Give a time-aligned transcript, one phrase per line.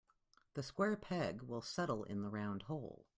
[0.55, 3.05] The square peg will settle in the round hole.